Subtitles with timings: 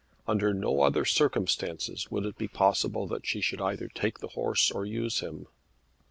[0.27, 4.71] Under no other circumstances would it be possible that she should either take the horse
[4.71, 5.45] or use him.